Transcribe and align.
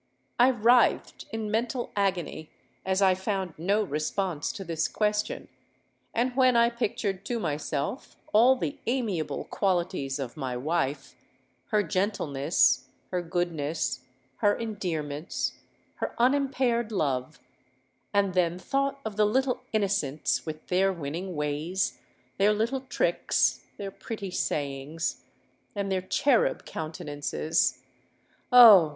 I 0.39 0.49
writhed 0.49 1.27
in 1.31 1.51
mental 1.51 1.91
agony, 1.95 2.49
as 2.83 3.03
I 3.03 3.13
found 3.13 3.53
no 3.59 3.83
response 3.83 4.51
to 4.53 4.63
this 4.63 4.87
question; 4.87 5.47
and 6.11 6.35
when 6.35 6.55
I 6.55 6.71
pictured 6.71 7.23
to 7.25 7.39
myself 7.39 8.15
all 8.33 8.55
the 8.55 8.79
amiable 8.87 9.43
qualities 9.45 10.17
of 10.17 10.35
my 10.35 10.57
wife—her 10.57 11.83
gentleness—her 11.83 13.21
goodness—her 13.21 14.57
endearments—her 14.57 16.15
unimpaired 16.17 16.91
love,—and 16.91 18.33
then 18.33 18.57
thought 18.57 18.99
of 19.05 19.17
the 19.17 19.25
little 19.27 19.61
innocents 19.71 20.47
with 20.47 20.65
their 20.65 20.91
winning 20.91 21.35
ways, 21.35 21.99
their 22.39 22.53
little 22.53 22.81
tricks, 22.81 23.67
their 23.77 23.91
pretty 23.91 24.31
sayings, 24.31 25.25
and 25.75 25.91
their 25.91 26.01
cherub 26.01 26.65
countenances,——Oh! 26.65 28.89